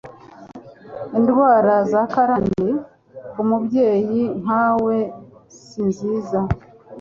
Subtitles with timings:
[1.17, 2.69] indwara z'akarande
[3.31, 4.97] ku mubyeyi nkawe
[5.65, 6.39] sinziza